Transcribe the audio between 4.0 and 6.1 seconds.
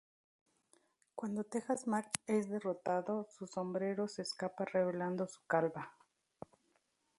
se escapa revelando su calva.